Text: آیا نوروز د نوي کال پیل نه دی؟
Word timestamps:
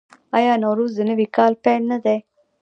آیا 0.37 0.53
نوروز 0.63 0.91
د 0.95 0.99
نوي 1.09 1.27
کال 1.35 1.53
پیل 1.63 1.81
نه 1.91 1.97
دی؟ 2.03 2.17